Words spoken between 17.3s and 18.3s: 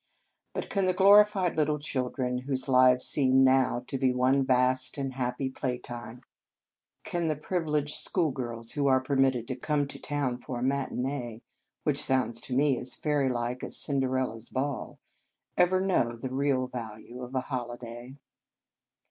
a holiday?